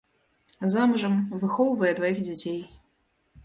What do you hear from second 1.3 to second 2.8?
выхоўвае дваіх дзяцей.